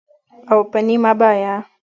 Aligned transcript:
او 0.51 0.59
په 0.71 0.79
نیمه 0.87 1.11
بیه 1.19 1.55